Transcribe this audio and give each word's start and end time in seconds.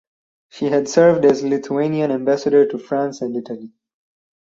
She 0.49 0.65
had 0.65 0.89
served 0.89 1.25
as 1.25 1.43
Lithuanian 1.43 2.09
ambassador 2.09 2.65
to 2.69 2.79
France 2.79 3.21
and 3.21 3.35
Italy. 3.37 3.71